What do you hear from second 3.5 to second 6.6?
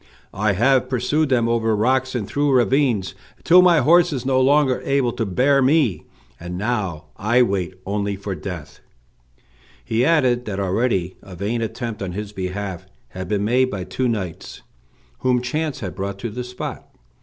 my horse is no longer able to bear me, and I